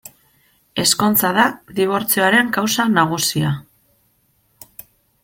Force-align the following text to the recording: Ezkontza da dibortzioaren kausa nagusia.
Ezkontza 0.83 1.29
da 1.35 1.43
dibortzioaren 1.79 2.49
kausa 2.57 2.87
nagusia. 2.97 3.55